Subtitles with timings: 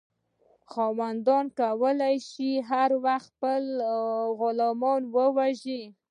[0.71, 3.63] خاوندانو کولی شول چې هر وخت خپل
[4.39, 5.81] غلامان ووژني.